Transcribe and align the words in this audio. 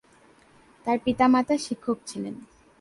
তার 0.85 0.97
পিতা, 1.05 1.25
মাতা 1.27 1.55
শিক্ষক 1.57 1.97
ছিলেন। 2.05 2.35